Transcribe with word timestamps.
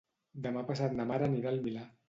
Demà 0.45 0.63
passat 0.71 0.97
na 1.01 1.07
Mar 1.13 1.21
anirà 1.29 1.55
al 1.55 1.65
Milà. 1.69 1.89